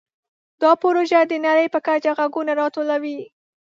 [0.61, 3.19] دا پروژه د نړۍ په کچه غږونه راټولوي.